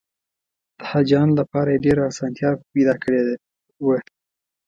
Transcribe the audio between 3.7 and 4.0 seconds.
وه.